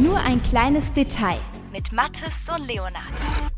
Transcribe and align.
Nur 0.00 0.16
ein 0.18 0.40
kleines 0.44 0.92
Detail 0.92 1.38
mit 1.72 1.90
Mathis 1.90 2.48
und 2.54 2.68
Leonard. 2.68 3.02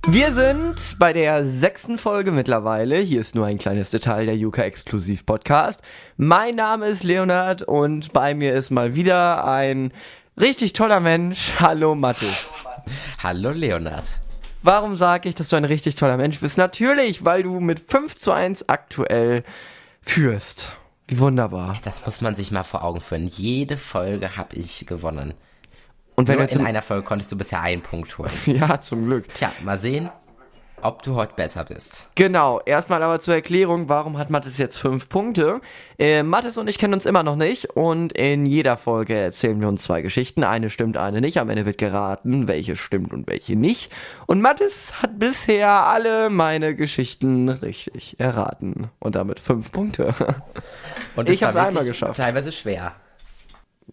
Wir 0.06 0.32
sind 0.32 0.98
bei 0.98 1.12
der 1.12 1.44
sechsten 1.44 1.98
Folge 1.98 2.32
mittlerweile. 2.32 2.96
Hier 2.96 3.20
ist 3.20 3.34
nur 3.34 3.44
ein 3.44 3.58
kleines 3.58 3.90
Detail 3.90 4.24
der 4.24 4.38
Yuka 4.38 4.62
Exklusiv 4.62 5.26
Podcast. 5.26 5.82
Mein 6.16 6.54
Name 6.54 6.86
ist 6.86 7.04
Leonard 7.04 7.60
und 7.60 8.14
bei 8.14 8.32
mir 8.32 8.54
ist 8.54 8.70
mal 8.70 8.94
wieder 8.94 9.44
ein 9.44 9.92
richtig 10.40 10.72
toller 10.72 11.00
Mensch. 11.00 11.56
Hallo 11.58 11.94
Mathis. 11.94 12.50
Hallo 13.22 13.50
Leonard. 13.50 14.18
Warum 14.62 14.96
sage 14.96 15.28
ich, 15.28 15.34
dass 15.34 15.50
du 15.50 15.56
ein 15.56 15.66
richtig 15.66 15.96
toller 15.96 16.16
Mensch 16.16 16.40
bist? 16.40 16.56
Natürlich, 16.56 17.22
weil 17.22 17.42
du 17.42 17.60
mit 17.60 17.80
5 17.80 18.16
zu 18.16 18.32
1 18.32 18.66
aktuell 18.70 19.44
führst. 20.00 20.74
Wie 21.06 21.18
wunderbar. 21.18 21.76
Das 21.84 22.06
muss 22.06 22.22
man 22.22 22.34
sich 22.34 22.50
mal 22.50 22.62
vor 22.62 22.82
Augen 22.82 23.02
führen. 23.02 23.26
Jede 23.26 23.76
Folge 23.76 24.38
habe 24.38 24.56
ich 24.56 24.86
gewonnen. 24.86 25.34
Und 26.20 26.28
wenn 26.28 26.36
Nur 26.38 26.50
in 26.50 26.66
einer 26.66 26.82
Folge 26.82 27.02
konntest 27.02 27.32
du 27.32 27.38
bisher 27.38 27.62
einen 27.62 27.80
Punkt 27.80 28.18
holen. 28.18 28.30
Ja, 28.44 28.78
zum 28.78 29.06
Glück. 29.06 29.32
Tja, 29.32 29.50
mal 29.64 29.78
sehen, 29.78 30.10
ob 30.82 31.02
du 31.02 31.14
heute 31.14 31.32
besser 31.34 31.64
bist. 31.64 32.08
Genau, 32.14 32.60
erstmal 32.66 33.02
aber 33.02 33.20
zur 33.20 33.32
Erklärung, 33.32 33.88
warum 33.88 34.18
hat 34.18 34.28
Mathis 34.28 34.58
jetzt 34.58 34.76
fünf 34.76 35.08
Punkte? 35.08 35.62
Äh, 35.98 36.22
Mathis 36.22 36.58
und 36.58 36.68
ich 36.68 36.76
kennen 36.76 36.92
uns 36.92 37.06
immer 37.06 37.22
noch 37.22 37.36
nicht 37.36 37.70
und 37.70 38.12
in 38.12 38.44
jeder 38.44 38.76
Folge 38.76 39.14
erzählen 39.14 39.58
wir 39.62 39.68
uns 39.68 39.82
zwei 39.82 40.02
Geschichten. 40.02 40.44
Eine 40.44 40.68
stimmt, 40.68 40.98
eine 40.98 41.22
nicht. 41.22 41.38
Am 41.38 41.48
Ende 41.48 41.64
wird 41.64 41.78
geraten, 41.78 42.48
welche 42.48 42.76
stimmt 42.76 43.14
und 43.14 43.26
welche 43.26 43.56
nicht. 43.56 43.90
Und 44.26 44.42
Mathis 44.42 44.92
hat 45.00 45.18
bisher 45.18 45.70
alle 45.70 46.28
meine 46.28 46.74
Geschichten 46.74 47.48
richtig 47.48 48.20
erraten. 48.20 48.90
Und 48.98 49.14
damit 49.14 49.40
fünf 49.40 49.72
Punkte. 49.72 50.14
Und 51.16 51.28
Ich 51.30 51.36
es 51.36 51.42
war 51.42 51.54
hab's 51.54 51.68
einmal 51.68 51.86
geschafft. 51.86 52.18
Teilweise 52.18 52.52
schwer. 52.52 52.92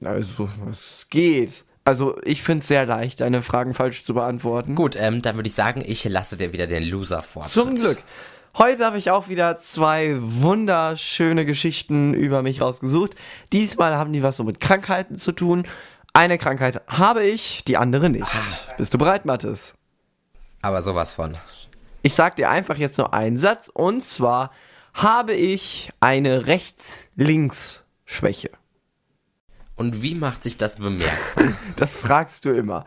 Also, 0.03 0.49
es 0.69 1.07
geht. 1.09 1.63
Also, 1.87 2.19
ich 2.23 2.43
finde 2.43 2.63
es 2.63 2.67
sehr 2.67 2.85
leicht, 2.85 3.21
deine 3.21 3.41
Fragen 3.41 3.73
falsch 3.73 4.03
zu 4.03 4.13
beantworten. 4.13 4.75
Gut, 4.75 4.97
ähm, 4.99 5.21
dann 5.21 5.37
würde 5.37 5.47
ich 5.47 5.55
sagen, 5.55 5.81
ich 5.85 6.03
lasse 6.03 6.35
dir 6.35 6.51
wieder 6.51 6.67
den 6.67 6.83
Loser 6.83 7.21
vor. 7.21 7.43
Zum 7.43 7.75
Glück. 7.75 7.99
Heute 8.57 8.83
habe 8.83 8.97
ich 8.97 9.09
auch 9.09 9.29
wieder 9.29 9.57
zwei 9.57 10.17
wunderschöne 10.19 11.45
Geschichten 11.45 12.13
über 12.13 12.41
mich 12.41 12.59
rausgesucht. 12.59 13.15
Diesmal 13.53 13.95
haben 13.95 14.11
die 14.11 14.21
was 14.21 14.35
so 14.35 14.43
mit 14.43 14.59
Krankheiten 14.59 15.15
zu 15.15 15.31
tun. 15.31 15.65
Eine 16.11 16.37
Krankheit 16.37 16.81
habe 16.89 17.23
ich, 17.23 17.63
die 17.63 17.77
andere 17.77 18.09
nicht. 18.09 18.27
Bist 18.77 18.93
du 18.93 18.97
bereit, 18.97 19.23
Mathis? 19.23 19.73
Aber 20.61 20.81
sowas 20.81 21.13
von. 21.13 21.37
Ich 22.01 22.15
sag 22.15 22.35
dir 22.35 22.49
einfach 22.49 22.75
jetzt 22.75 22.97
nur 22.97 23.13
einen 23.13 23.37
Satz 23.37 23.71
und 23.73 24.03
zwar 24.03 24.51
habe 24.93 25.31
ich 25.31 25.89
eine 26.01 26.47
Rechts-Links-Schwäche. 26.47 28.49
Und 29.77 30.01
wie 30.01 30.15
macht 30.15 30.43
sich 30.43 30.57
das 30.57 30.75
bemerkbar? 30.77 31.53
Das 31.75 31.91
fragst 31.91 32.43
du 32.43 32.49
immer. 32.49 32.83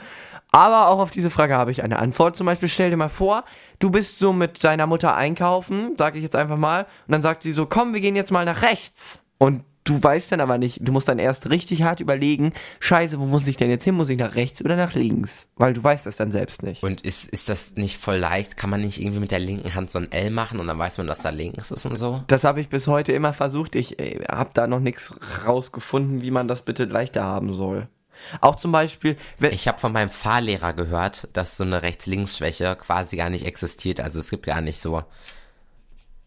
Aber 0.51 0.89
auch 0.89 0.99
auf 0.99 1.13
diese 1.13 1.31
Frage 1.31 1.55
habe 1.55 1.71
ich 1.71 1.85
eine 1.85 2.01
Antwort. 2.01 2.37
Zum 2.37 2.47
Beispiel 2.47 2.69
stell 2.69 2.91
dir 2.91 2.97
mal 2.97 3.09
vor, 3.09 3.45
du 3.79 3.91
bist 3.91 4.19
so 4.19 4.33
mit 4.33 4.65
deiner 4.65 4.89
Mutter 4.89 5.15
einkaufen, 5.15 5.97
sage 5.97 6.19
ich 6.19 6.25
jetzt 6.25 6.35
einfach 6.35 6.57
mal, 6.57 6.87
und 7.07 7.13
dann 7.13 7.23
sagt 7.23 7.45
sie 7.45 7.53
so, 7.53 7.67
komm, 7.67 7.95
wir 7.95 8.01
gehen 8.01 8.17
jetzt 8.17 8.33
mal 8.33 8.45
nach 8.45 8.63
rechts. 8.63 9.21
Und 9.39 9.63
du 9.91 10.03
weißt 10.03 10.33
dann 10.33 10.41
aber 10.41 10.57
nicht, 10.57 10.79
du 10.81 10.93
musst 10.93 11.09
dann 11.09 11.19
erst 11.19 11.51
richtig 11.51 11.83
hart 11.83 12.01
überlegen, 12.01 12.53
scheiße, 12.79 13.19
wo 13.19 13.27
muss 13.27 13.47
ich 13.47 13.57
denn 13.57 13.71
jetzt 13.71 13.85
hin? 13.85 13.97
Muss 13.97 14.09
ich 14.09 14.19
nach 14.19 14.37
rechts 14.37 14.65
oder 14.65 14.77
nach 14.77 14.95
links? 14.95 15.49
Weil 15.57 15.73
du 15.73 15.83
weißt 15.83 16.07
das 16.07 16.17
dann 16.17 16.31
selbst 16.31 16.63
nicht. 16.63 16.83
Und 16.83 17.01
ist, 17.01 17.29
ist 17.29 17.49
das 17.49 17.75
nicht 17.75 17.99
voll 17.99 18.17
leicht? 18.17 18.57
Kann 18.57 18.71
man 18.71 18.81
nicht 18.81 19.01
irgendwie 19.01 19.19
mit 19.19 19.33
der 19.33 19.41
linken 19.41 19.75
Hand 19.75 19.91
so 19.91 19.99
ein 19.99 20.13
L 20.13 20.31
machen 20.31 20.61
und 20.61 20.69
dann 20.69 20.79
weiß 20.79 20.99
man, 20.99 21.09
dass 21.09 21.19
da 21.19 21.31
links 21.31 21.71
ist 21.71 21.85
und 21.85 21.97
so? 21.97 22.23
Das 22.29 22.45
habe 22.45 22.61
ich 22.61 22.69
bis 22.69 22.87
heute 22.87 23.13
immer 23.13 23.33
versucht. 23.33 23.75
Ich 23.75 23.97
habe 24.31 24.51
da 24.55 24.67
noch 24.67 24.81
nichts 24.81 25.13
rausgefunden, 25.45 26.23
wie 26.23 26.31
man 26.31 26.47
das 26.47 26.63
bitte 26.63 26.85
leichter 26.85 27.25
haben 27.25 27.53
soll. 27.53 27.89
Auch 28.41 28.57
zum 28.57 28.71
Beispiel, 28.71 29.17
wenn, 29.39 29.53
Ich 29.53 29.67
habe 29.67 29.79
von 29.79 29.93
meinem 29.93 30.11
Fahrlehrer 30.11 30.75
gehört, 30.75 31.29
dass 31.33 31.57
so 31.57 31.65
eine 31.65 31.83
Rechts-Links-Schwäche 31.83 32.77
quasi 32.77 33.17
gar 33.17 33.31
nicht 33.31 33.47
existiert. 33.47 34.01
Also 34.01 34.19
es 34.19 34.31
gibt 34.31 34.47
gar 34.47 34.61
nicht 34.61 34.81
so. 34.81 35.03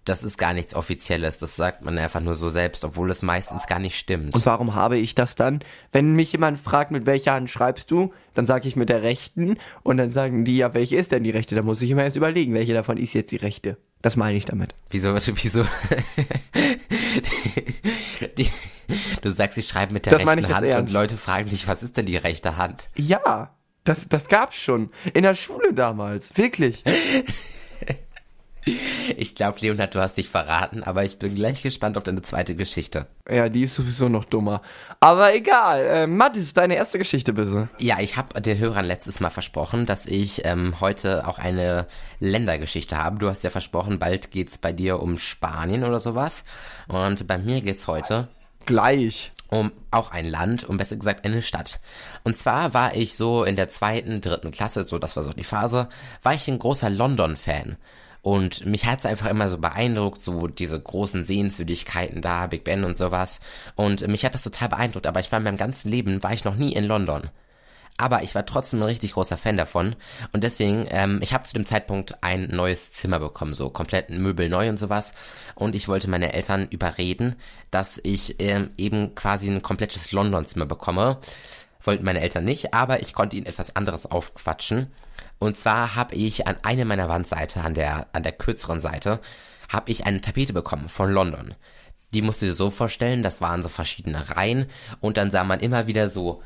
Das 0.06 0.24
ist 0.24 0.38
gar 0.38 0.54
nichts 0.54 0.76
Offizielles. 0.76 1.38
Das 1.38 1.56
sagt 1.56 1.86
man 1.86 1.98
einfach 1.98 2.20
nur 2.20 2.34
so 2.34 2.50
selbst, 2.50 2.84
obwohl 2.84 3.10
es 3.10 3.22
meistens 3.22 3.68
gar 3.68 3.80
nicht 3.80 3.98
stimmt. 3.98 4.36
Und 4.36 4.46
warum 4.46 4.76
habe 4.76 4.98
ich 4.98 5.16
das 5.16 5.36
dann? 5.36 5.62
Wenn 5.94 6.14
mich 6.14 6.34
jemand 6.34 6.60
fragt, 6.60 6.92
mit 6.92 7.06
welcher 7.06 7.34
Hand 7.34 7.50
schreibst 7.50 7.90
du, 7.90 8.14
dann 8.34 8.46
sage 8.46 8.68
ich 8.68 8.76
mit 8.76 8.90
der 8.90 9.02
rechten 9.02 9.58
und 9.82 9.98
dann 9.98 10.12
sagen 10.12 10.44
die, 10.44 10.58
ja, 10.58 10.74
welche 10.74 10.98
ist 10.98 11.14
denn 11.14 11.24
die 11.24 11.30
rechte? 11.30 11.56
Da 11.56 11.62
muss 11.62 11.82
ich 11.82 11.90
immer 11.90 12.04
erst 12.04 12.18
überlegen, 12.18 12.54
welche 12.54 12.74
davon 12.74 12.98
ist 12.98 13.14
jetzt 13.14 13.32
die 13.32 13.38
rechte. 13.38 13.78
Das 14.02 14.18
meine 14.18 14.38
ich 14.38 14.44
damit. 14.44 14.76
Wieso, 14.90 15.16
wieso? 15.36 15.64
die, 18.38 18.50
du 19.22 19.30
sagst, 19.30 19.58
ich 19.58 19.68
schreibe 19.68 19.94
mit 19.94 20.06
der 20.06 20.14
Das 20.14 20.26
meine 20.26 20.42
ich 20.42 20.48
rechten 20.48 20.58
Hand 20.58 20.68
ernst. 20.68 20.94
und 20.94 21.00
Leute 21.00 21.16
fragen 21.16 21.50
dich, 21.50 21.68
was 21.70 21.82
ist 21.82 21.96
denn 21.96 22.06
die 22.06 22.18
rechte 22.18 22.58
Hand? 22.58 22.90
Ja, 22.96 23.56
das, 23.86 24.10
das 24.10 24.28
gab's 24.28 24.58
schon. 24.58 24.90
In 25.14 25.24
der 25.24 25.36
Schule 25.36 25.74
damals. 25.74 26.38
Wirklich. 26.38 26.84
Ich 29.18 29.36
glaube, 29.36 29.60
Leonhard, 29.60 29.94
du 29.94 30.00
hast 30.00 30.18
dich 30.18 30.30
verraten, 30.30 30.84
aber 30.84 31.04
ich 31.04 31.20
bin 31.20 31.36
gleich 31.36 31.62
gespannt 31.62 31.98
auf 31.98 32.04
deine 32.04 32.22
zweite 32.22 32.56
Geschichte. 32.56 33.08
Ja, 33.30 33.50
die 33.50 33.64
ist 33.64 33.76
sowieso 33.76 34.08
noch 34.08 34.24
dummer. 34.24 34.62
Aber 35.02 35.36
egal. 35.36 35.86
Äh, 35.86 36.08
Mathis, 36.08 36.54
deine 36.54 36.76
erste 36.76 36.98
Geschichte 36.98 37.34
bitte. 37.34 37.68
Ja, 37.80 38.00
ich 38.00 38.16
habe 38.16 38.42
den 38.42 38.58
Hörern 38.58 38.86
letztes 38.86 39.20
Mal 39.20 39.30
versprochen, 39.30 39.86
dass 39.86 40.06
ich 40.06 40.46
ähm, 40.46 40.80
heute 40.80 41.28
auch 41.28 41.40
eine 41.40 41.88
Ländergeschichte 42.20 42.98
habe. 42.98 43.18
Du 43.20 43.30
hast 43.30 43.44
ja 43.44 43.50
versprochen, 43.50 44.00
bald 44.00 44.32
geht's 44.32 44.58
bei 44.58 44.72
dir 44.72 45.02
um 45.02 45.20
Spanien 45.20 45.84
oder 45.84 46.00
sowas. 46.00 46.46
Und 46.88 47.28
bei 47.28 47.38
mir 47.38 47.62
geht's 47.62 47.88
heute 47.88 48.30
Gleich. 48.66 49.34
um 49.50 49.74
auch 49.92 50.12
ein 50.12 50.26
Land, 50.26 50.64
um 50.64 50.78
besser 50.78 50.96
gesagt 50.96 51.26
eine 51.26 51.42
Stadt. 51.42 51.82
Und 52.24 52.38
zwar 52.38 52.74
war 52.74 52.96
ich 52.96 53.16
so 53.16 53.44
in 53.44 53.58
der 53.58 53.68
zweiten, 53.68 54.22
dritten 54.22 54.52
Klasse, 54.52 54.86
so 54.86 55.00
das 55.00 55.18
war 55.18 55.24
so 55.24 55.34
die 55.34 55.44
Phase, 55.44 55.90
war 56.22 56.34
ich 56.34 56.48
ein 56.48 56.60
großer 56.60 56.90
London-Fan. 56.90 57.76
Und 58.24 58.66
mich 58.66 58.86
hat's 58.86 59.06
einfach 59.06 59.30
immer 59.30 59.50
so 59.50 59.58
beeindruckt, 59.58 60.22
so 60.22 60.48
diese 60.48 60.80
großen 60.82 61.26
Sehenswürdigkeiten 61.26 62.22
da, 62.22 62.48
Big 62.48 62.64
Ben 62.64 62.86
und 62.86 62.96
sowas. 62.96 63.42
Und 63.76 64.08
mich 64.08 64.24
hat 64.24 64.34
das 64.34 64.44
total 64.44 64.70
beeindruckt, 64.70 65.06
aber 65.06 65.20
ich 65.20 65.30
war 65.32 65.40
in 65.40 65.44
meinem 65.44 65.58
ganzen 65.58 65.92
Leben, 65.92 66.24
war 66.24 66.32
ich 66.32 66.46
noch 66.46 66.56
nie 66.56 66.72
in 66.72 66.86
London. 66.86 67.30
Aber 67.98 68.24
ich 68.24 68.34
war 68.34 68.46
trotzdem 68.46 68.80
ein 68.80 68.88
richtig 68.88 69.12
großer 69.12 69.38
Fan 69.38 69.58
davon. 69.58 69.98
Und 70.32 70.46
deswegen, 70.46 70.88
ähm, 70.90 71.20
ich 71.22 71.34
habe 71.34 71.44
zu 71.44 71.54
dem 71.54 71.66
Zeitpunkt 71.66 72.24
ein 72.24 72.48
neues 72.48 72.94
Zimmer 72.94 73.20
bekommen, 73.20 73.54
so 73.54 73.70
komplett 73.70 74.10
Möbel 74.10 74.48
neu 74.48 74.70
und 74.70 74.80
sowas. 74.80 75.14
Und 75.54 75.76
ich 75.76 75.90
wollte 75.90 76.10
meine 76.10 76.32
Eltern 76.32 76.68
überreden, 76.70 77.36
dass 77.72 78.00
ich 78.04 78.40
ähm, 78.40 78.72
eben 78.78 79.16
quasi 79.16 79.52
ein 79.52 79.62
komplettes 79.62 80.14
London-Zimmer 80.14 80.66
bekomme. 80.66 81.20
Wollten 81.84 82.06
meine 82.06 82.22
Eltern 82.22 82.46
nicht, 82.46 82.74
aber 82.74 83.02
ich 83.02 83.14
konnte 83.14 83.36
ihnen 83.36 83.46
etwas 83.46 83.76
anderes 83.76 84.06
aufquatschen. 84.06 84.92
Und 85.40 85.58
zwar 85.58 85.96
habe 85.96 86.16
ich 86.16 86.48
an 86.48 86.58
einer 86.64 86.86
meiner 86.86 87.10
Wandseite, 87.10 87.62
an 87.62 87.74
der, 87.74 88.08
an 88.14 88.24
der 88.24 88.32
kürzeren 88.32 88.80
Seite, 88.80 89.20
habe 89.70 89.92
ich 89.92 90.06
eine 90.06 90.22
Tapete 90.22 90.54
bekommen 90.54 90.88
von 90.88 91.12
London. 91.12 91.56
Die 92.14 92.22
musst 92.22 92.42
du 92.42 92.46
dir 92.46 92.54
so 92.54 92.70
vorstellen, 92.70 93.24
das 93.24 93.42
waren 93.42 93.64
so 93.64 93.70
verschiedene 93.70 94.30
Reihen 94.36 94.68
und 95.02 95.18
dann 95.18 95.32
sah 95.32 95.44
man 95.44 95.60
immer 95.60 95.88
wieder 95.88 96.10
so 96.10 96.42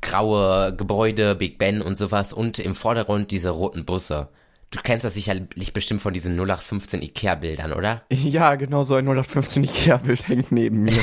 graue 0.00 0.74
Gebäude, 0.76 1.34
Big 1.34 1.58
Ben 1.58 1.80
und 1.80 1.96
sowas 1.96 2.32
und 2.32 2.58
im 2.58 2.74
Vordergrund 2.74 3.30
diese 3.30 3.50
roten 3.50 3.86
Busse. 3.86 4.28
Du 4.74 4.80
kennst 4.82 5.04
das 5.04 5.14
sicherlich 5.14 5.72
bestimmt 5.72 6.02
von 6.02 6.12
diesen 6.12 6.34
0815 6.34 7.00
Ikea-Bildern, 7.00 7.72
oder? 7.72 8.02
Ja, 8.10 8.56
genau 8.56 8.82
so 8.82 8.96
ein 8.96 9.04
0815 9.06 9.62
Ikea-Bild 9.62 10.26
hängt 10.28 10.50
neben 10.50 10.82
mir. 10.82 11.00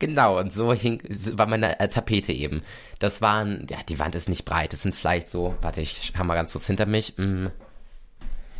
genau, 0.00 0.40
und 0.40 0.52
so 0.52 0.72
hing, 0.72 1.00
war 1.34 1.46
meine 1.46 1.78
äh, 1.78 1.86
Tapete 1.86 2.32
eben. 2.32 2.62
Das 2.98 3.22
waren, 3.22 3.68
ja, 3.70 3.76
die 3.88 4.00
Wand 4.00 4.16
ist 4.16 4.28
nicht 4.28 4.44
breit, 4.44 4.72
das 4.72 4.82
sind 4.82 4.96
vielleicht 4.96 5.30
so, 5.30 5.54
warte, 5.60 5.80
ich 5.80 6.12
schau 6.12 6.24
mal 6.24 6.34
ganz 6.34 6.52
kurz 6.52 6.66
hinter 6.66 6.86
mich, 6.86 7.14
mm, 7.16 7.46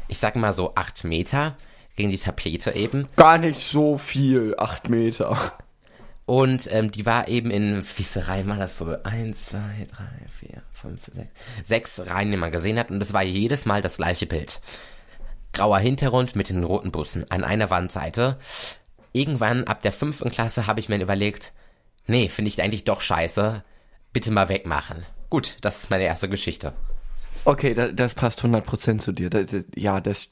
ich 0.06 0.18
sag 0.18 0.36
mal 0.36 0.52
so 0.52 0.76
acht 0.76 1.02
Meter 1.02 1.56
gegen 1.96 2.10
die 2.10 2.18
Tapete 2.18 2.76
eben. 2.76 3.08
Gar 3.16 3.38
nicht 3.38 3.58
so 3.58 3.98
viel. 3.98 4.54
Acht 4.56 4.88
Meter. 4.88 5.52
Und 6.26 6.68
ähm, 6.72 6.90
die 6.90 7.06
war 7.06 7.28
eben 7.28 7.52
in, 7.52 7.84
wie 7.96 8.02
viele 8.02 8.26
Reihen 8.26 8.48
war 8.48 8.56
das 8.56 8.80
wohl? 8.80 9.00
Eins, 9.04 9.46
zwei, 9.46 9.86
drei, 9.88 10.28
vier, 10.28 10.60
fünf, 10.72 11.08
sechs. 11.14 11.30
Sechs 11.64 12.10
Reihen, 12.10 12.32
die 12.32 12.36
man 12.36 12.50
gesehen 12.50 12.80
hat. 12.80 12.90
Und 12.90 13.00
es 13.00 13.12
war 13.12 13.22
jedes 13.22 13.64
Mal 13.64 13.80
das 13.80 13.98
gleiche 13.98 14.26
Bild. 14.26 14.60
Grauer 15.52 15.78
Hintergrund 15.78 16.34
mit 16.34 16.48
den 16.48 16.64
roten 16.64 16.90
Bussen 16.90 17.30
an 17.30 17.44
einer 17.44 17.70
Wandseite. 17.70 18.38
Irgendwann 19.12 19.64
ab 19.64 19.82
der 19.82 19.92
fünften 19.92 20.30
Klasse 20.30 20.66
habe 20.66 20.80
ich 20.80 20.88
mir 20.88 21.00
überlegt, 21.00 21.52
nee, 22.08 22.28
finde 22.28 22.48
ich 22.48 22.60
eigentlich 22.60 22.84
doch 22.84 23.00
scheiße. 23.00 23.62
Bitte 24.12 24.32
mal 24.32 24.48
wegmachen. 24.48 25.06
Gut, 25.30 25.56
das 25.60 25.78
ist 25.78 25.90
meine 25.90 26.04
erste 26.04 26.28
Geschichte. 26.28 26.72
Okay, 27.44 27.74
das, 27.74 27.90
das 27.94 28.14
passt 28.14 28.42
100% 28.42 28.98
zu 28.98 29.12
dir. 29.12 29.30
Das, 29.30 29.52
das, 29.52 29.64
ja, 29.76 30.00
das, 30.00 30.30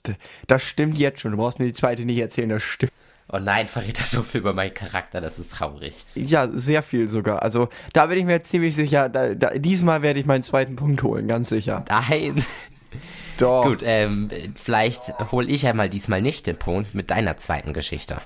das 0.49 0.63
stimmt 0.65 0.99
jetzt 0.99 1.21
schon. 1.21 1.31
Du 1.31 1.39
brauchst 1.39 1.61
mir 1.61 1.67
die 1.67 1.73
zweite 1.73 2.05
nicht 2.05 2.19
erzählen, 2.19 2.49
das 2.49 2.65
stimmt. 2.65 2.93
Oh 3.33 3.39
nein, 3.39 3.67
verrät 3.67 3.99
das 3.99 4.11
so 4.11 4.23
viel 4.23 4.41
über 4.41 4.53
meinen 4.53 4.75
Charakter, 4.75 5.21
das 5.21 5.39
ist 5.39 5.53
traurig. 5.53 6.05
Ja, 6.15 6.49
sehr 6.53 6.83
viel 6.83 7.09
sogar. 7.09 7.43
Also 7.43 7.69
da 7.93 8.07
bin 8.07 8.19
ich 8.19 8.25
mir 8.25 8.43
ziemlich 8.43 8.75
sicher, 8.75 9.09
da, 9.09 9.35
da, 9.35 9.51
diesmal 9.51 10.03
werde 10.03 10.21
ich 10.21 10.27
meinen 10.27 10.43
zweiten 10.43 10.77
Punkt 10.77 11.03
holen, 11.03 11.27
ganz 11.27 11.49
sicher. 11.49 11.85
Nein. 11.89 12.45
Doch. 13.39 13.65
Gut, 13.65 13.81
ähm, 13.83 14.31
vielleicht 14.55 15.33
hole 15.33 15.49
ich 15.49 15.63
ja 15.63 15.75
mal 15.75 15.89
diesmal 15.89 16.23
nicht 16.23 16.47
den 16.47 16.57
Punkt 16.57 16.95
mit 16.95 17.11
deiner 17.11 17.37
zweiten 17.37 17.73
Geschichte. 17.73 18.21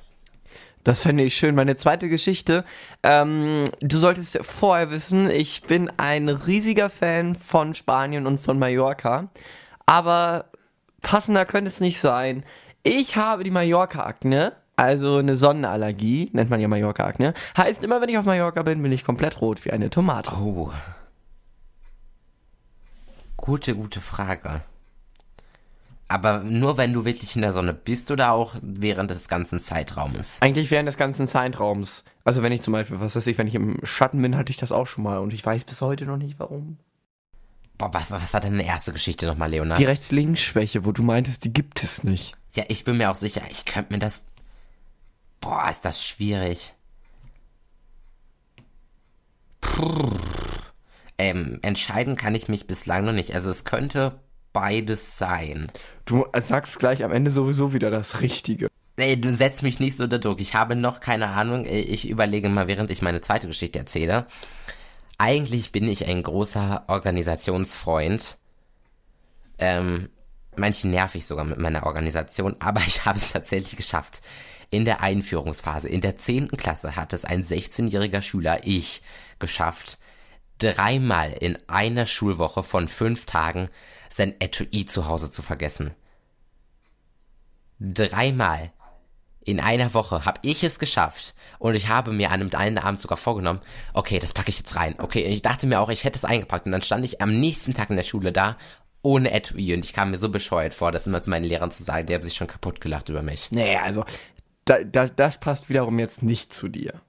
Das 0.85 1.00
fände 1.00 1.23
ich 1.23 1.37
schön. 1.37 1.55
Meine 1.55 1.77
zweite 1.77 2.09
Geschichte. 2.09 2.65
Ähm, 3.03 3.65
du 3.81 3.99
solltest 3.99 4.39
vorher 4.43 4.91
wissen, 4.91 5.29
ich 5.29 5.62
bin 5.62 5.91
ein 5.97 6.29
riesiger 6.29 6.89
Fan 6.89 7.35
von 7.35 7.75
Spanien 7.75 8.27
und 8.27 8.39
von 8.39 8.59
Mallorca. 8.59 9.29
Aber 9.87 10.47
passender 11.03 11.45
könnte 11.47 11.71
es 11.71 11.81
nicht 11.81 12.00
sein. 12.00 12.45
Ich 12.83 13.17
habe 13.17 13.45
die 13.45 13.50
Mallorca-Akne, 13.50 14.53
also 14.78 15.16
eine 15.16 15.36
Sonnenallergie, 15.36 16.30
nennt 16.32 16.50
man 16.50 16.60
ja 16.60 16.69
Mallorca-Akne. 16.69 17.34
Heißt, 17.56 17.82
immer 17.82 18.00
wenn 18.00 18.08
ich 18.08 18.16
auf 18.16 18.25
Mallorca 18.25 18.62
bin, 18.62 18.80
bin 18.80 18.92
ich 18.92 19.04
komplett 19.04 19.40
rot 19.40 19.64
wie 19.64 19.72
eine 19.72 19.90
Tomate. 19.90 20.30
Oh. 20.32 20.72
Gute, 23.36 23.75
gute 23.75 24.00
Frage. 24.00 24.62
Aber 26.06 26.38
nur 26.38 26.76
wenn 26.76 26.92
du 26.92 27.04
wirklich 27.04 27.34
in 27.34 27.42
der 27.42 27.52
Sonne 27.52 27.75
bist 27.75 28.12
oder 28.12 28.30
auch 28.30 28.54
während 28.62 29.10
des 29.10 29.26
ganzen 29.28 29.58
Zeitraumes? 29.58 30.40
Eigentlich 30.40 30.70
während 30.70 30.86
des 30.86 30.96
ganzen 30.96 31.26
Zeitraums. 31.26 32.04
Also 32.25 32.44
wenn 32.44 32.52
ich 32.52 32.62
zum 32.62 32.72
Beispiel, 32.72 33.00
was 33.00 33.16
weiß 33.16 33.26
ich, 33.26 33.36
wenn 33.36 33.48
ich 33.48 33.56
im 33.56 33.78
Schatten 33.82 34.22
bin, 34.22 34.36
hatte 34.36 34.50
ich 34.50 34.58
das 34.58 34.70
auch 34.70 34.86
schon 34.86 35.02
mal 35.02 35.19
und 35.19 35.32
ich 35.32 35.44
weiß 35.44 35.64
bis 35.64 35.80
heute 35.80 36.06
noch 36.06 36.19
nicht 36.19 36.38
warum. 36.38 36.78
Boah, 37.78 37.92
was, 37.92 38.10
was 38.10 38.32
war 38.32 38.40
deine 38.40 38.64
erste 38.64 38.92
Geschichte 38.92 39.26
nochmal, 39.26 39.50
Leonard? 39.50 39.78
Die 39.78 39.84
Rechts-Links-Schwäche, 39.84 40.84
wo 40.84 40.92
du 40.92 41.02
meintest, 41.02 41.44
die 41.44 41.52
gibt 41.52 41.82
es 41.82 42.04
nicht. 42.04 42.36
Ja, 42.54 42.64
ich 42.69 42.84
bin 42.84 42.96
mir 42.96 43.10
auch 43.10 43.16
sicher, 43.16 43.42
ich 43.50 43.64
könnte 43.64 43.92
mir 43.92 43.98
das. 43.98 44.20
Boah, 45.40 45.69
ist 45.70 45.85
das 45.85 46.05
schwierig. 46.05 46.75
Ähm, 51.19 51.58
entscheiden 51.62 52.17
kann 52.17 52.35
ich 52.35 52.49
mich 52.49 52.67
bislang 52.67 53.05
noch 53.05 53.12
nicht. 53.12 53.35
Also 53.35 53.50
es 53.50 53.64
könnte 53.64 54.20
beides 54.52 55.19
sein. 55.19 55.70
Du 56.05 56.26
sagst 56.40 56.79
gleich 56.79 57.05
am 57.05 57.12
Ende 57.12 57.31
sowieso 57.31 57.73
wieder 57.73 57.90
das 57.90 58.20
Richtige. 58.20 58.69
Ey, 58.96 59.20
du 59.20 59.32
setzt 59.32 59.62
mich 59.62 59.79
nicht 59.79 59.96
so 59.96 60.05
unter 60.05 60.19
Druck. 60.19 60.40
Ich 60.40 60.55
habe 60.55 60.75
noch 60.75 61.00
keine 61.00 61.29
Ahnung. 61.29 61.64
Ich 61.67 62.08
überlege 62.08 62.49
mal, 62.49 62.67
während 62.67 62.90
ich 62.90 63.02
meine 63.02 63.20
zweite 63.20 63.46
Geschichte 63.46 63.79
erzähle. 63.79 64.26
Eigentlich 65.19 65.70
bin 65.73 65.88
ich 65.88 66.06
ein 66.06 66.23
großer 66.23 66.85
Organisationsfreund. 66.88 68.38
Ähm, 69.58 70.08
manchen 70.56 70.90
nerv 70.90 71.14
ich 71.14 71.26
sogar 71.26 71.44
mit 71.44 71.58
meiner 71.58 71.87
Organisation, 71.87 72.56
aber 72.61 72.81
ich 72.87 73.05
habe 73.05 73.19
es 73.19 73.32
tatsächlich 73.32 73.76
geschafft. 73.76 74.20
In 74.70 74.85
der 74.85 75.00
Einführungsphase, 75.00 75.88
in 75.88 76.00
der 76.00 76.17
10. 76.17 76.49
Klasse 76.50 76.97
hat 76.97 77.12
es 77.12 77.25
ein 77.25 77.44
16-jähriger 77.44 78.20
Schüler, 78.20 78.61
ich, 78.65 79.03
geschafft, 79.38 79.99
dreimal 80.59 81.32
in 81.32 81.59
einer 81.69 82.06
Schulwoche 82.06 82.62
von 82.62 82.88
fünf 82.88 83.26
Tagen 83.26 83.69
sein 84.11 84.35
Etui 84.41 84.85
zu 84.85 85.06
Hause 85.06 85.31
zu 85.31 85.43
vergessen. 85.43 85.94
Dreimal 87.81 88.73
in 89.44 89.61
einer 89.61 89.94
Woche 89.94 90.26
habe 90.26 90.41
ich 90.43 90.62
es 90.62 90.79
geschafft 90.79 91.35
und 91.59 91.75
ich 91.75 91.88
habe 91.88 92.12
mir 92.12 92.31
an 92.31 92.43
einem 92.43 92.55
einen 92.55 92.79
Abend 92.79 93.00
sogar 93.00 93.17
vorgenommen, 93.17 93.61
okay, 93.94 94.19
das 94.19 94.35
packe 94.35 94.50
ich 94.50 94.59
jetzt 94.59 94.76
rein. 94.76 94.97
Okay, 94.99 95.23
ich 95.23 95.41
dachte 95.41 95.67
mir 95.67 95.81
auch, 95.81 95.88
ich 95.88 96.05
hätte 96.05 96.19
es 96.19 96.25
eingepackt 96.25 96.67
und 96.67 96.73
dann 96.73 96.82
stand 96.82 97.05
ich 97.05 97.23
am 97.23 97.38
nächsten 97.38 97.73
Tag 97.73 97.88
in 97.88 97.97
der 97.97 98.03
Schule 98.03 98.32
da 98.32 98.59
ohne 99.00 99.31
Etui 99.31 99.73
und 99.73 99.85
ich 99.85 99.93
kam 99.94 100.11
mir 100.11 100.19
so 100.19 100.29
bescheuert 100.29 100.75
vor, 100.75 100.93
das 100.93 101.06
immer 101.06 101.23
zu 101.23 101.31
meinen 101.31 101.44
Lehrern 101.44 101.71
zu 101.71 101.82
sagen, 101.82 102.06
die 102.06 102.14
haben 102.14 102.23
sich 102.23 102.35
schon 102.35 102.47
kaputt 102.49 102.81
gelacht 102.81 103.09
über 103.09 103.23
mich. 103.23 103.50
Nee, 103.53 103.76
also 103.76 104.05
da, 104.69 104.85
da, 104.85 105.06
das 105.06 105.41
passt 105.41 105.69
wiederum 105.69 105.99
jetzt 105.99 106.23
nicht 106.23 106.53
zu 106.53 106.69
dir. 106.69 107.00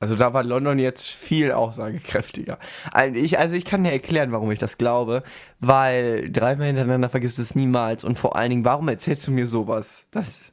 Also 0.00 0.16
da 0.16 0.32
war 0.34 0.42
London 0.42 0.80
jetzt 0.80 1.06
viel 1.06 1.52
aussagekräftiger. 1.52 2.58
Also 2.90 3.20
ich, 3.20 3.38
also 3.38 3.54
ich 3.54 3.64
kann 3.64 3.84
dir 3.84 3.92
erklären, 3.92 4.32
warum 4.32 4.50
ich 4.50 4.58
das 4.58 4.76
glaube, 4.76 5.22
weil 5.60 6.28
dreimal 6.32 6.66
hintereinander 6.66 7.08
vergisst 7.08 7.38
du 7.38 7.42
es 7.42 7.54
niemals 7.54 8.02
und 8.02 8.18
vor 8.18 8.34
allen 8.34 8.50
Dingen, 8.50 8.64
warum 8.64 8.88
erzählst 8.88 9.28
du 9.28 9.30
mir 9.30 9.46
sowas? 9.46 10.04
Das, 10.10 10.52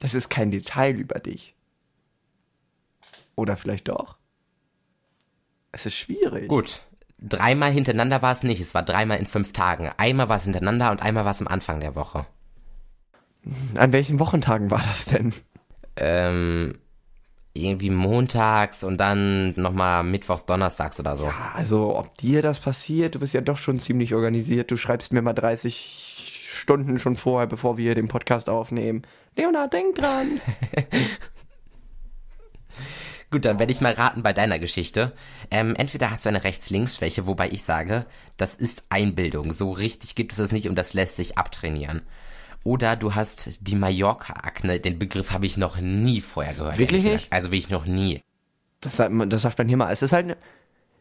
das 0.00 0.14
ist 0.14 0.30
kein 0.30 0.50
Detail 0.50 0.96
über 0.96 1.20
dich. 1.20 1.54
Oder 3.36 3.56
vielleicht 3.56 3.86
doch? 3.86 4.16
Es 5.70 5.86
ist 5.86 5.96
schwierig. 5.96 6.48
Gut. 6.48 6.82
Dreimal 7.18 7.70
hintereinander 7.70 8.20
war 8.20 8.32
es 8.32 8.42
nicht, 8.42 8.60
es 8.60 8.74
war 8.74 8.82
dreimal 8.82 9.18
in 9.18 9.26
fünf 9.26 9.52
Tagen. 9.52 9.92
Einmal 9.96 10.28
war 10.28 10.38
es 10.38 10.44
hintereinander 10.44 10.90
und 10.90 11.02
einmal 11.02 11.24
war 11.24 11.32
es 11.32 11.40
am 11.40 11.48
Anfang 11.48 11.78
der 11.78 11.94
Woche. 11.94 12.26
An 13.74 13.92
welchen 13.92 14.18
Wochentagen 14.18 14.70
war 14.70 14.82
das 14.82 15.06
denn? 15.06 15.32
Ähm, 15.96 16.78
irgendwie 17.54 17.90
montags 17.90 18.84
und 18.84 18.98
dann 18.98 19.54
nochmal 19.60 20.02
mittwochs, 20.04 20.46
donnerstags 20.46 21.00
oder 21.00 21.16
so. 21.16 21.26
Ja, 21.26 21.52
also 21.54 21.96
ob 21.96 22.16
dir 22.18 22.42
das 22.42 22.60
passiert, 22.60 23.14
du 23.14 23.20
bist 23.20 23.34
ja 23.34 23.40
doch 23.40 23.56
schon 23.56 23.78
ziemlich 23.78 24.14
organisiert. 24.14 24.70
Du 24.70 24.76
schreibst 24.76 25.12
mir 25.12 25.22
mal 25.22 25.32
30 25.32 26.42
Stunden 26.44 26.98
schon 26.98 27.16
vorher, 27.16 27.46
bevor 27.46 27.76
wir 27.76 27.94
den 27.94 28.08
Podcast 28.08 28.48
aufnehmen. 28.48 29.02
Leonard, 29.36 29.72
denk 29.72 29.94
dran. 29.96 30.40
Gut, 33.30 33.44
dann 33.44 33.58
werde 33.58 33.72
ich 33.72 33.80
mal 33.80 33.92
raten 33.92 34.22
bei 34.22 34.32
deiner 34.32 34.58
Geschichte. 34.60 35.12
Ähm, 35.50 35.74
entweder 35.76 36.10
hast 36.10 36.24
du 36.24 36.28
eine 36.28 36.44
Rechts-Links-Schwäche, 36.44 37.26
wobei 37.26 37.50
ich 37.50 37.64
sage, 37.64 38.06
das 38.36 38.54
ist 38.54 38.84
Einbildung. 38.88 39.52
So 39.52 39.72
richtig 39.72 40.14
gibt 40.14 40.32
es 40.32 40.38
das 40.38 40.52
nicht 40.52 40.68
und 40.68 40.76
das 40.76 40.94
lässt 40.94 41.16
sich 41.16 41.36
abtrainieren. 41.36 42.02
Oder 42.66 42.96
du 42.96 43.14
hast 43.14 43.48
die 43.60 43.76
Mallorca-Akne. 43.76 44.80
Den 44.80 44.98
Begriff 44.98 45.30
habe 45.30 45.46
ich 45.46 45.56
noch 45.56 45.78
nie 45.80 46.20
vorher 46.20 46.54
gehört. 46.54 46.78
Wirklich 46.78 47.04
nicht? 47.04 47.32
Also 47.32 47.52
wirklich 47.52 47.70
noch 47.70 47.86
nie. 47.86 48.22
Das 48.80 48.96
sagt, 48.96 49.12
man, 49.12 49.30
das 49.30 49.42
sagt 49.42 49.58
man 49.58 49.68
hier 49.68 49.76
mal. 49.76 49.92
Es 49.92 50.02
ist 50.02 50.12
halt 50.12 50.24
eine, 50.24 50.36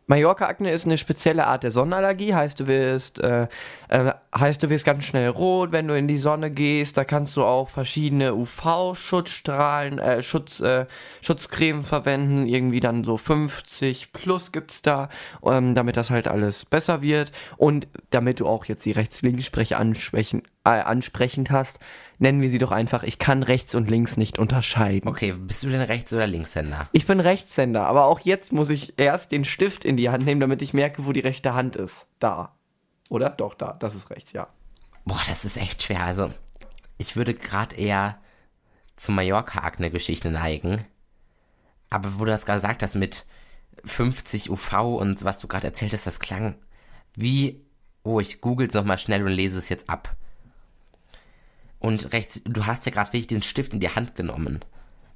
Mallorca-Akne 0.05 0.71
ist 0.71 0.85
eine 0.85 0.99
spezielle 0.99 1.47
Art 1.47 1.63
der 1.63 1.71
Sonnenallergie. 1.71 2.35
Heißt, 2.35 2.59
du 2.59 2.67
wirst, 2.67 3.19
äh, 3.19 3.47
äh, 3.87 4.11
heißt, 4.37 4.61
du 4.61 4.69
wirst 4.69 4.85
ganz 4.85 5.05
schnell 5.05 5.29
rot, 5.29 5.71
wenn 5.71 5.87
du 5.87 5.97
in 5.97 6.07
die 6.07 6.19
Sonne 6.19 6.51
gehst. 6.51 6.97
Da 6.97 7.03
kannst 7.03 7.35
du 7.35 7.43
auch 7.43 7.69
verschiedene 7.71 8.35
UV-Schutzstrahlen, 8.35 9.97
äh, 9.97 10.21
Schutz, 10.21 10.59
äh, 10.59 10.85
Schutzcreme 11.23 11.83
verwenden. 11.83 12.45
Irgendwie 12.45 12.79
dann 12.79 13.03
so 13.03 13.17
50 13.17 14.13
plus 14.13 14.51
gibt's 14.51 14.83
da, 14.83 15.09
ähm, 15.43 15.73
damit 15.73 15.97
das 15.97 16.11
halt 16.11 16.27
alles 16.27 16.63
besser 16.63 17.01
wird. 17.01 17.31
Und 17.57 17.87
damit 18.11 18.39
du 18.39 18.45
auch 18.45 18.65
jetzt 18.65 18.85
die 18.85 18.91
Rechts-Links-Spreche 18.91 19.77
ansprechen, 19.77 20.43
äh, 20.65 20.81
ansprechend 20.81 21.51
hast, 21.51 21.79
nennen 22.17 22.41
wir 22.41 22.49
sie 22.49 22.57
doch 22.57 22.71
einfach, 22.71 23.03
ich 23.03 23.19
kann 23.19 23.43
rechts 23.43 23.75
und 23.75 23.89
links 23.89 24.17
nicht 24.17 24.39
unterscheiden. 24.39 25.07
Okay, 25.07 25.33
bist 25.33 25.63
du 25.63 25.69
denn 25.69 25.81
Rechts- 25.81 26.11
oder 26.11 26.27
Linkshänder? 26.27 26.89
Ich 26.91 27.05
bin 27.05 27.19
Rechtshänder, 27.19 27.85
aber 27.85 28.05
auch 28.05 28.19
jetzt 28.19 28.51
muss 28.51 28.69
ich 28.69 28.97
erst 28.97 29.31
den 29.31 29.45
Stift 29.45 29.85
in 29.85 29.95
die 29.95 30.09
Hand 30.09 30.25
nehmen, 30.25 30.41
damit 30.41 30.61
ich 30.61 30.73
merke, 30.73 31.05
wo 31.05 31.11
die 31.11 31.19
rechte 31.19 31.53
Hand 31.53 31.75
ist. 31.75 32.07
Da. 32.19 32.55
Oder? 33.09 33.29
Doch, 33.29 33.53
da. 33.53 33.73
Das 33.73 33.95
ist 33.95 34.09
rechts, 34.09 34.31
ja. 34.33 34.47
Boah, 35.05 35.21
das 35.29 35.45
ist 35.45 35.57
echt 35.57 35.83
schwer. 35.83 36.03
Also, 36.03 36.31
ich 36.97 37.15
würde 37.15 37.35
gerade 37.35 37.75
eher 37.75 38.17
zur 38.95 39.13
Mallorca-Akne-Geschichte 39.13 40.31
neigen. 40.31 40.83
Aber 41.91 42.19
wo 42.19 42.25
du 42.25 42.31
das 42.31 42.45
gerade 42.45 42.61
gesagt 42.61 42.81
hast 42.81 42.95
mit 42.95 43.25
50 43.83 44.49
UV 44.49 44.73
und 44.97 45.23
was 45.23 45.39
du 45.39 45.47
gerade 45.47 45.67
erzählt 45.67 45.93
hast, 45.93 46.07
das 46.07 46.19
klang 46.19 46.55
wie, 47.15 47.63
oh, 48.03 48.19
ich 48.19 48.41
google 48.41 48.67
es 48.67 48.73
nochmal 48.73 48.97
schnell 48.97 49.23
und 49.23 49.31
lese 49.31 49.59
es 49.59 49.69
jetzt 49.69 49.89
ab. 49.89 50.15
Und 51.79 52.13
rechts, 52.13 52.41
du 52.45 52.65
hast 52.65 52.85
ja 52.85 52.91
gerade 52.91 53.13
wirklich 53.13 53.27
den 53.27 53.41
Stift 53.41 53.73
in 53.73 53.79
die 53.79 53.89
Hand 53.89 54.15
genommen. 54.15 54.59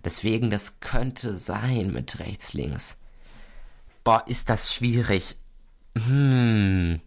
Deswegen, 0.04 0.50
das 0.50 0.80
könnte 0.80 1.36
sein 1.36 1.92
mit 1.92 2.20
rechts, 2.20 2.54
links. 2.54 2.98
Boah, 4.04 4.24
ist 4.28 4.50
das 4.50 4.74
schwierig. 4.74 5.36
Hm. 5.98 7.01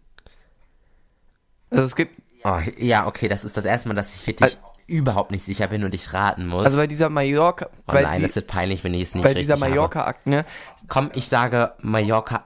Also 1.69 1.85
es 1.85 1.95
gibt, 1.95 2.21
Oh, 2.43 2.59
ja, 2.77 3.07
okay, 3.07 3.29
das 3.29 3.45
ist 3.45 3.55
das 3.55 3.63
erste 3.63 3.87
Mal, 3.87 3.93
dass 3.93 4.13
ich 4.15 4.27
wirklich 4.27 4.57
überhaupt 4.85 5.31
nicht 5.31 5.43
sicher 5.43 5.67
bin 5.67 5.85
und 5.85 5.93
ich 5.93 6.11
raten 6.11 6.47
muss. 6.47 6.65
also 6.65 6.77
bei 6.77 6.87
dieser 6.87 7.09
Mallorca, 7.09 7.69
oh 7.71 7.93
bei, 7.93 8.01
nein, 8.01 8.17
die, 8.19 8.27
das 8.27 8.35
wird 8.35 8.47
peinlich, 8.47 8.83
wenn 8.83 8.93
ich 8.93 9.03
es 9.03 9.15
nicht 9.15 9.23
bei 9.23 9.29
richtig 9.29 9.43
dieser 9.43 9.53
habe. 9.53 9.69
Mallorca-Akne, 9.69 10.45
Komm, 10.89 11.09
ich 11.13 11.29
sage 11.29 11.73
Mallorca. 11.79 12.45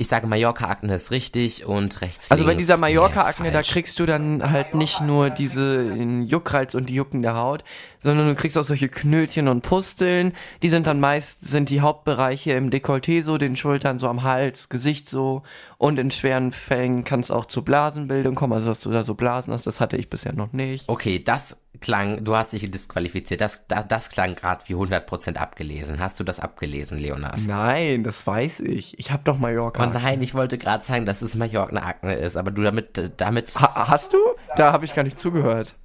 Ich 0.00 0.06
sage 0.06 0.28
Mallorca-Akne 0.28 0.94
ist 0.94 1.10
richtig 1.10 1.66
und 1.66 2.00
rechts 2.02 2.30
also 2.30 2.44
bei 2.44 2.54
dieser 2.54 2.76
Mallorca-Akne, 2.76 3.50
da 3.50 3.62
kriegst 3.62 3.98
du 3.98 4.06
dann 4.06 4.48
halt 4.48 4.76
nicht 4.76 5.00
nur 5.00 5.28
diese 5.28 5.92
Juckreiz 5.92 6.76
und 6.76 6.88
die 6.88 6.94
juckende 6.94 7.34
Haut, 7.34 7.64
sondern 7.98 8.28
du 8.28 8.36
kriegst 8.36 8.56
auch 8.56 8.62
solche 8.62 8.88
Knötchen 8.88 9.48
und 9.48 9.62
Pusteln. 9.62 10.34
Die 10.62 10.68
sind 10.68 10.86
dann 10.86 11.00
meist, 11.00 11.44
sind 11.44 11.68
die 11.68 11.80
Hauptbereiche 11.80 12.52
im 12.52 12.70
Dekolleté 12.70 13.24
so, 13.24 13.38
den 13.38 13.56
Schultern 13.56 13.98
so 13.98 14.06
am 14.06 14.22
Hals, 14.22 14.68
Gesicht 14.68 15.08
so. 15.10 15.42
Und 15.78 15.98
in 15.98 16.12
schweren 16.12 16.52
Fällen 16.52 17.02
kann 17.02 17.18
es 17.18 17.32
auch 17.32 17.46
zu 17.46 17.62
Blasenbildung 17.62 18.36
kommen, 18.36 18.52
also 18.52 18.68
dass 18.68 18.82
du 18.82 18.92
da 18.92 19.02
so 19.02 19.14
Blasen 19.14 19.52
hast, 19.52 19.66
das 19.66 19.80
hatte 19.80 19.96
ich 19.96 20.08
bisher 20.08 20.32
noch 20.32 20.52
nicht. 20.52 20.88
Okay, 20.88 21.22
das 21.22 21.60
klang, 21.80 22.24
du 22.24 22.36
hast 22.36 22.52
dich 22.52 22.70
disqualifiziert. 22.70 23.40
Das, 23.40 23.66
das, 23.68 23.86
das 23.88 24.08
klang 24.10 24.34
gerade 24.34 24.62
wie 24.66 24.74
100% 24.74 25.36
abgelesen. 25.36 26.00
Hast 26.00 26.18
du 26.18 26.24
das 26.24 26.40
abgelesen, 26.40 26.98
Leonas? 26.98 27.46
Nein, 27.46 28.04
das 28.04 28.26
weiß 28.26 28.60
ich. 28.60 28.98
Ich 28.98 29.10
hab 29.10 29.24
doch 29.24 29.38
Mallorca. 29.38 29.84
Oh 29.84 29.86
nein, 29.86 30.22
ich 30.22 30.34
wollte 30.34 30.58
gerade 30.58 30.84
sagen, 30.84 31.06
dass 31.06 31.22
es 31.22 31.36
Mallorca-Akne 31.36 32.14
ist, 32.14 32.36
aber 32.36 32.50
du 32.50 32.62
damit, 32.62 33.12
damit, 33.16 33.54
Ha 33.60 33.88
hast 33.88 34.12
du? 34.12 34.18
Da 34.56 34.72
habe 34.72 34.84
ich 34.84 34.94
gar 34.94 35.02
nicht 35.02 35.18
zugehört. 35.18 35.76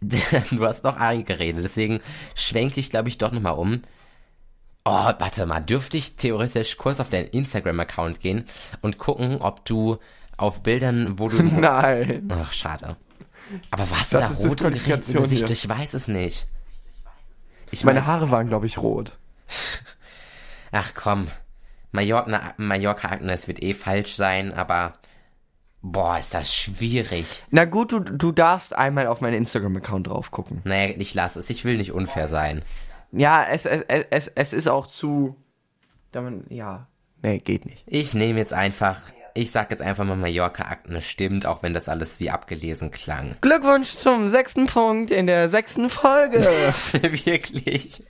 du 0.00 0.66
hast 0.66 0.84
doch 0.84 0.96
eingeredet, 0.96 1.64
deswegen 1.64 2.00
schwenke 2.34 2.80
ich, 2.80 2.90
glaube 2.90 3.08
ich, 3.08 3.18
doch 3.18 3.32
nochmal 3.32 3.54
um. 3.54 3.82
Oh, 4.84 5.12
warte 5.18 5.46
mal, 5.46 5.60
dürfte 5.60 5.96
ich 5.96 6.16
theoretisch 6.16 6.76
kurz 6.76 7.00
auf 7.00 7.10
deinen 7.10 7.28
Instagram-Account 7.28 8.20
gehen 8.20 8.44
und 8.82 8.98
gucken, 8.98 9.40
ob 9.40 9.64
du 9.64 9.98
auf 10.36 10.62
Bildern, 10.62 11.18
wo 11.18 11.28
du... 11.28 11.42
Nein. 11.42 12.28
Ach, 12.30 12.52
schade. 12.52 12.96
Aber 13.70 13.88
warst 13.90 14.12
du 14.12 14.18
Das 14.18 14.28
da 14.28 14.34
ist 14.44 14.50
rot 14.50 14.60
im 14.62 14.72
Gesicht? 14.72 15.50
Ich 15.50 15.68
weiß 15.68 15.94
es 15.94 16.08
nicht. 16.08 16.48
Ich 17.70 17.84
Meine 17.84 18.00
mein- 18.00 18.06
Haare 18.06 18.30
waren, 18.30 18.46
glaube 18.48 18.66
ich, 18.66 18.78
rot. 18.78 19.16
Ach 20.72 20.92
komm, 20.94 21.28
Mallorca, 21.92 22.54
Mallorca 22.56 23.08
Agnes 23.08 23.48
wird 23.48 23.62
eh 23.62 23.74
falsch 23.74 24.14
sein, 24.16 24.52
aber 24.52 24.94
boah, 25.82 26.18
ist 26.18 26.34
das 26.34 26.54
schwierig. 26.54 27.26
Na 27.50 27.64
gut, 27.64 27.92
du, 27.92 28.00
du 28.00 28.32
darfst 28.32 28.74
einmal 28.76 29.06
auf 29.06 29.20
meinen 29.20 29.34
Instagram-Account 29.34 30.08
drauf 30.08 30.30
gucken. 30.30 30.60
Nee, 30.64 30.92
ich 30.98 31.14
lass 31.14 31.36
es. 31.36 31.48
Ich 31.50 31.64
will 31.64 31.76
nicht 31.76 31.92
unfair 31.92 32.28
sein. 32.28 32.62
Ja, 33.12 33.44
es, 33.44 33.64
es, 33.66 33.84
es, 34.10 34.28
es 34.28 34.52
ist 34.52 34.68
auch 34.68 34.86
zu. 34.86 35.36
da 36.12 36.28
Ja. 36.48 36.86
Nee, 37.22 37.38
geht 37.38 37.64
nicht. 37.64 37.84
Ich 37.86 38.14
nehme 38.14 38.38
jetzt 38.38 38.52
einfach, 38.52 39.00
ich 39.36 39.50
sag 39.50 39.70
jetzt 39.70 39.82
einfach 39.82 40.04
mal 40.04 40.16
Mallorca 40.16 40.64
Agnes 40.64 41.06
stimmt, 41.06 41.46
auch 41.46 41.62
wenn 41.62 41.74
das 41.74 41.88
alles 41.88 42.20
wie 42.20 42.30
abgelesen 42.30 42.90
klang. 42.90 43.36
Glückwunsch 43.40 43.90
zum 43.90 44.28
sechsten 44.28 44.66
Punkt 44.66 45.10
in 45.10 45.26
der 45.26 45.48
sechsten 45.48 45.90
Folge. 45.90 46.40
Wirklich. 46.92 48.02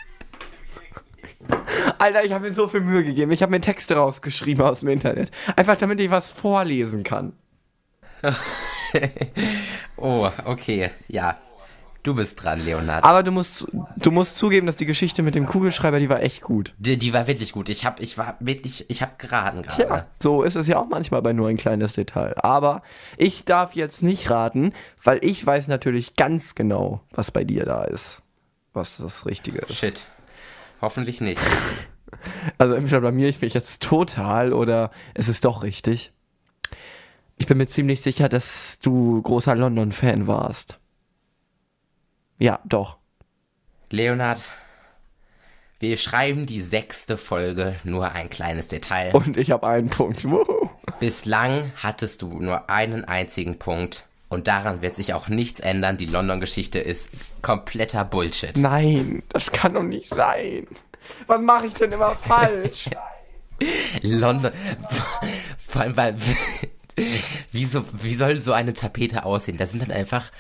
Alter, 1.99 2.25
ich 2.25 2.33
habe 2.33 2.49
mir 2.49 2.55
so 2.55 2.69
viel 2.69 2.81
Mühe 2.81 3.05
gegeben. 3.05 3.31
Ich 3.33 3.43
habe 3.43 3.51
mir 3.51 3.61
Texte 3.61 3.97
rausgeschrieben 3.97 4.65
aus 4.65 4.81
dem 4.81 4.89
Internet. 4.89 5.31
Einfach 5.57 5.77
damit 5.77 6.01
ich 6.01 6.11
was 6.11 6.31
vorlesen 6.31 7.03
kann. 7.03 7.33
Oh, 9.99 10.31
okay, 10.45 10.91
ja. 11.09 11.39
Du 12.07 12.15
bist 12.15 12.41
dran, 12.41 12.65
Leonard. 12.65 13.03
Aber 13.03 13.25
du 13.25 13.33
musst, 13.33 13.67
du 13.97 14.13
musst 14.13 14.37
zugeben, 14.37 14.69
dass 14.69 14.77
die 14.77 14.87
Geschichte 14.87 15.25
mit 15.25 15.35
dem 15.35 15.45
Kugelschreiber, 15.45 15.99
die 15.99 16.09
war 16.09 16.23
echt 16.23 16.41
gut. 16.41 16.73
Die, 16.79 16.97
die 16.97 17.13
war 17.13 17.27
wirklich 17.27 17.51
gut. 17.51 17.69
Ich 17.69 17.85
hab, 17.85 17.99
ich 17.99 18.17
war 18.17 18.37
wirklich, 18.39 18.89
ich 18.89 19.03
hab 19.03 19.19
geraten 19.19 19.63
gerade. 19.63 19.83
Ja, 19.83 20.07
so 20.23 20.45
ist 20.45 20.55
es 20.55 20.69
ja 20.69 20.79
auch 20.79 20.87
manchmal 20.89 21.21
bei 21.23 21.33
nur 21.33 21.49
ein 21.49 21.57
kleines 21.57 21.95
Detail. 21.95 22.37
Aber 22.45 22.83
ich 23.17 23.45
darf 23.45 23.75
jetzt 23.75 24.05
nicht 24.05 24.31
raten, 24.31 24.73
weil 25.03 25.19
ich 25.21 25.45
weiß 25.45 25.67
natürlich 25.67 26.15
ganz 26.15 26.55
genau, 26.55 27.01
was 27.11 27.33
bei 27.33 27.43
dir 27.43 27.65
da 27.65 27.83
ist. 27.83 28.23
Was 28.73 28.99
das 28.99 29.27
Richtige 29.27 29.59
ist. 29.59 29.75
Shit. 29.75 30.07
Hoffentlich 30.81 31.21
nicht. 31.21 31.41
Also 32.57 32.75
entweder 32.75 33.01
blamier 33.01 33.29
ich 33.29 33.41
mich 33.41 33.53
jetzt 33.53 33.83
total 33.83 34.53
oder 34.53 34.91
es 35.15 35.29
ist 35.29 35.45
doch 35.45 35.65
richtig. 35.65 36.13
Ich 37.37 37.47
bin 37.47 37.59
mir 37.59 37.67
ziemlich 37.67 38.01
sicher, 38.01 38.29
dass 38.29 38.79
du 38.81 39.21
großer 39.23 39.55
London-Fan 39.55 40.27
warst. 40.27 40.79
Ja, 42.39 42.61
doch. 42.65 42.99
Leonard, 43.91 44.51
wir 45.79 45.97
schreiben 45.97 46.47
die 46.47 46.61
sechste 46.61 47.17
Folge, 47.17 47.77
nur 47.85 48.13
ein 48.13 48.31
kleines 48.31 48.69
Detail. 48.69 49.15
Und 49.15 49.37
ich 49.37 49.51
habe 49.51 49.67
einen 49.67 49.89
Punkt. 49.89 50.27
Bislang 51.01 51.73
hattest 51.77 52.23
du 52.23 52.41
nur 52.41 52.69
einen 52.71 53.05
einzigen 53.05 53.59
Punkt. 53.59 54.07
Und 54.29 54.49
daran 54.49 54.83
wird 54.83 54.97
sich 54.97 55.15
auch 55.15 55.29
nichts 55.29 55.61
ändern. 55.61 55.99
Die 55.99 56.07
London-Geschichte 56.07 56.79
ist 56.81 57.11
kompletter 57.43 58.05
Bullshit. 58.05 58.57
Nein, 58.57 59.23
das 59.29 59.53
kann 59.53 59.75
doch 59.75 59.83
nicht 59.83 60.09
sein. 60.09 60.67
Was 61.27 61.41
mache 61.41 61.67
ich 61.67 61.75
denn 61.75 61.93
immer 61.93 62.11
falsch? 62.11 62.91
London. 64.03 64.53
Vor 65.59 65.83
allem, 65.83 65.97
weil. 65.97 66.17
Wie, 67.53 67.67
so, 67.67 67.85
wie 67.93 68.15
soll 68.15 68.41
so 68.41 68.55
eine 68.55 68.73
Tapete 68.73 69.27
aussehen? 69.27 69.59
Da 69.59 69.67
sind 69.67 69.83
dann 69.83 69.91
einfach 69.91 70.31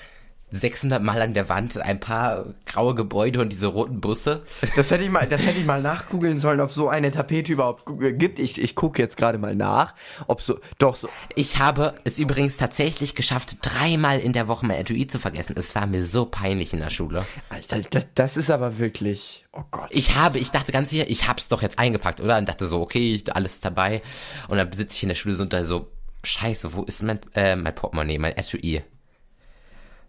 600 0.50 1.02
Mal 1.02 1.20
an 1.22 1.34
der 1.34 1.48
Wand 1.48 1.76
ein 1.78 1.98
paar 1.98 2.54
graue 2.66 2.94
Gebäude 2.94 3.40
und 3.40 3.50
diese 3.52 3.66
roten 3.66 4.00
Busse. 4.00 4.44
Das 4.76 4.90
hätte 4.92 5.02
ich 5.02 5.10
mal, 5.10 5.26
das 5.26 5.44
hätte 5.44 5.58
ich 5.58 5.66
mal 5.66 5.82
nachgoogeln 5.82 6.38
sollen, 6.38 6.60
ob 6.60 6.70
so 6.70 6.88
eine 6.88 7.10
Tapete 7.10 7.52
überhaupt 7.52 7.84
gu- 7.84 8.12
gibt. 8.12 8.38
Ich, 8.38 8.56
ich 8.60 8.74
gucke 8.76 9.02
jetzt 9.02 9.16
gerade 9.16 9.38
mal 9.38 9.56
nach, 9.56 9.94
ob 10.28 10.40
so, 10.40 10.60
doch 10.78 10.94
so. 10.94 11.08
Ich 11.34 11.58
habe 11.58 11.94
es 12.04 12.18
übrigens 12.20 12.56
tatsächlich 12.58 13.14
geschafft, 13.16 13.56
dreimal 13.62 14.20
in 14.20 14.32
der 14.32 14.46
Woche 14.46 14.64
mein 14.66 14.78
Etui 14.78 15.06
zu 15.08 15.18
vergessen. 15.18 15.54
Es 15.58 15.74
war 15.74 15.86
mir 15.86 16.04
so 16.04 16.26
peinlich 16.26 16.72
in 16.72 16.78
der 16.78 16.90
Schule. 16.90 17.26
Alter, 17.48 17.80
das, 17.90 18.06
das 18.14 18.36
ist 18.36 18.50
aber 18.50 18.78
wirklich, 18.78 19.44
oh 19.52 19.62
Gott. 19.72 19.88
Ich 19.90 20.14
habe, 20.14 20.38
ich 20.38 20.52
dachte 20.52 20.70
ganz 20.70 20.90
sicher, 20.90 21.08
ich 21.10 21.28
hab's 21.28 21.48
doch 21.48 21.60
jetzt 21.62 21.78
eingepackt, 21.80 22.20
oder? 22.20 22.38
Und 22.38 22.48
dachte 22.48 22.66
so, 22.68 22.80
okay, 22.80 23.14
ich, 23.14 23.34
alles 23.34 23.60
dabei. 23.60 24.00
Und 24.48 24.58
dann 24.58 24.72
sitze 24.72 24.94
ich 24.96 25.02
in 25.02 25.08
der 25.08 25.16
Schule 25.16 25.34
so 25.34 25.42
und 25.42 25.52
da 25.52 25.64
so, 25.64 25.88
scheiße, 26.22 26.72
wo 26.72 26.82
ist 26.84 27.02
mein, 27.02 27.18
äh, 27.34 27.56
mein 27.56 27.74
Portemonnaie, 27.74 28.18
mein 28.18 28.36
Etui? 28.36 28.82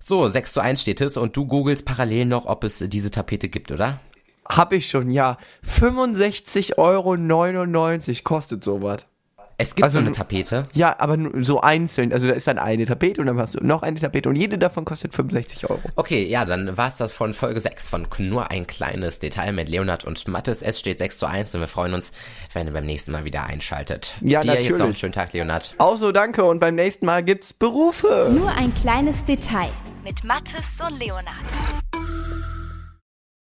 So, 0.04 0.27
6 0.27 0.54
zu 0.54 0.62
1 0.62 0.82
steht 0.82 1.01
es 1.01 1.18
und 1.18 1.36
du 1.36 1.46
googelst 1.46 1.86
parallel 1.86 2.25
noch, 2.25 2.46
ob 2.46 2.63
es 2.63 2.80
diese 2.80 3.12
Tapete 3.12 3.50
gibt, 3.50 3.72
oder? 3.72 4.00
Hab 4.48 4.72
ich 4.74 4.89
schon, 4.89 5.10
ja. 5.12 5.38
65,99 5.66 6.77
Euro 6.77 7.18
kostet 8.24 8.63
sowas. 8.63 9.06
Es 9.59 9.73
gibt 9.73 9.83
Also 9.85 9.99
so 9.99 10.05
eine 10.05 10.11
Tapete. 10.11 10.67
Ja, 10.73 10.95
aber 10.99 11.17
nur 11.17 11.41
so 11.43 11.61
einzeln. 11.61 12.13
Also 12.13 12.27
da 12.27 12.33
ist 12.33 12.47
dann 12.47 12.59
eine 12.59 12.85
Tapete 12.85 13.19
und 13.21 13.27
dann 13.27 13.39
hast 13.39 13.55
du 13.59 13.65
noch 13.65 13.81
eine 13.81 13.99
Tapete 13.99 14.29
und 14.29 14.35
jede 14.35 14.59
davon 14.59 14.85
kostet 14.85 15.15
65 15.15 15.67
Euro. 15.67 15.81
Okay, 15.95 16.27
ja, 16.27 16.45
dann 16.45 16.77
war's 16.77 16.97
das 16.97 17.11
von 17.11 17.33
Folge 17.33 17.59
6 17.59 17.89
von 17.89 18.07
nur 18.19 18.51
ein 18.51 18.67
kleines 18.67 19.17
Detail 19.17 19.53
mit 19.53 19.67
Leonard 19.69 20.05
und 20.05 20.27
Mattes. 20.27 20.61
Es 20.61 20.79
steht 20.79 20.99
6 20.99 21.17
zu 21.17 21.25
1 21.25 21.55
und 21.55 21.61
wir 21.61 21.67
freuen 21.67 21.95
uns, 21.95 22.11
wenn 22.53 22.67
ihr 22.67 22.73
beim 22.73 22.85
nächsten 22.85 23.11
Mal 23.11 23.25
wieder 23.25 23.45
einschaltet. 23.47 24.15
Ja, 24.21 24.41
Dir 24.41 24.53
jetzt 24.53 24.65
noch 24.65 24.69
einen 24.69 24.77
natürlich. 24.79 24.99
schönen 24.99 25.13
Tag, 25.13 25.33
Leonard. 25.33 25.73
Auch 25.79 25.97
so, 25.97 26.11
danke 26.11 26.43
und 26.43 26.59
beim 26.59 26.75
nächsten 26.75 27.07
Mal 27.07 27.23
gibt's 27.23 27.51
Berufe. 27.51 28.31
Nur 28.37 28.51
ein 28.51 28.73
kleines 28.75 29.25
Detail 29.25 29.69
mit 30.03 30.23
Mathis 30.23 30.75
und 30.85 30.99
Leonard. 30.99 31.25